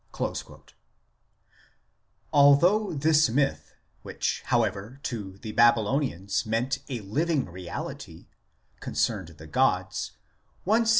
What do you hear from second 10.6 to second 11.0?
one sees from 1 See Ezek.